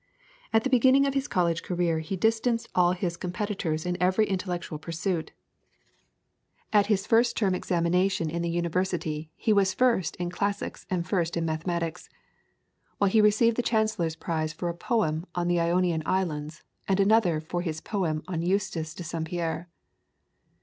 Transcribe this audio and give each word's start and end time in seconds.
At 0.51 0.63
the 0.63 0.69
beginning 0.71 1.05
of 1.05 1.13
his 1.13 1.27
college 1.27 1.61
career 1.61 1.99
he 1.99 2.15
distanced 2.15 2.69
all 2.73 2.93
his 2.93 3.15
competitors 3.17 3.85
in 3.85 4.01
every 4.01 4.25
intellectual 4.25 4.79
pursuit. 4.79 5.31
At 6.73 6.87
his 6.87 7.05
first 7.05 7.37
term 7.37 7.53
examination 7.53 8.27
in 8.27 8.41
the 8.41 8.49
University 8.49 9.29
he 9.35 9.53
was 9.53 9.75
first 9.75 10.15
in 10.15 10.31
Classics 10.31 10.87
and 10.89 11.07
first 11.07 11.37
in 11.37 11.45
Mathematics, 11.45 12.09
while 12.97 13.11
he 13.11 13.21
received 13.21 13.57
the 13.57 13.61
Chancellor's 13.61 14.15
prize 14.15 14.53
for 14.53 14.69
a 14.69 14.73
poem 14.73 15.27
on 15.35 15.47
the 15.47 15.59
Ionian 15.59 16.01
Islands, 16.03 16.63
and 16.87 16.99
another 16.99 17.39
for 17.39 17.61
his 17.61 17.79
poem 17.79 18.23
on 18.27 18.41
Eustace 18.41 18.95
de 18.95 19.03
St. 19.03 19.27
Pierre. 19.27 19.69